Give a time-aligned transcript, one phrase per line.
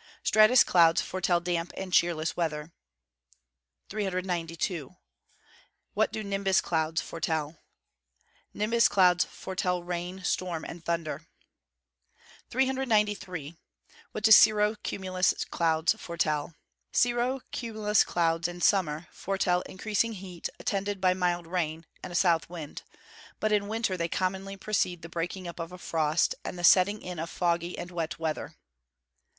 [0.22, 2.72] _Stratus clouds foretell damp and cheerless weather.
[3.90, 4.96] 392.
[5.92, 7.58] What do nimbus clouds foretell?
[8.54, 11.26] Nimbus clouds foretell rain, storm, and thunder.
[12.48, 12.68] (Fig.
[12.68, 13.58] 10.) 393.
[14.12, 16.54] What do cirro cumulus clouds foretell?
[16.94, 22.48] Cirro cumulus clouds, in summer, foretell increasing heat attended by mild rain, and a south
[22.48, 22.84] wind;
[23.38, 27.02] but in winter they commonly precede the breaking up of a frost, and the setting
[27.02, 28.54] in of foggy and wet weather.